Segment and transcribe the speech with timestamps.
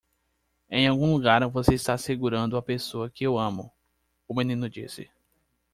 [0.67, 3.71] "Em algum lugar você está segurando a pessoa que eu amo?"
[4.27, 5.07] o menino disse.